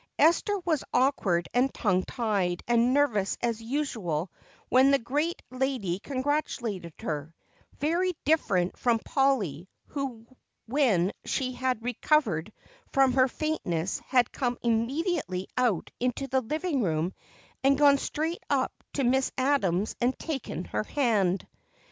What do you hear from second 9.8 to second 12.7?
who when she had recovered